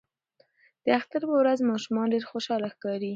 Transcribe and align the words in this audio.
د 0.85 0.87
اختر 0.99 1.21
په 1.29 1.35
ورځ 1.41 1.59
ماشومان 1.71 2.07
ډیر 2.13 2.23
خوشاله 2.29 2.67
ښکاري. 2.73 3.09